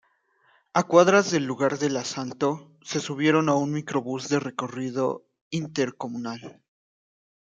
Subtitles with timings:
[0.73, 6.63] A cuadras del lugar del asalto, se subieron a un microbús de recorrido intercomunal.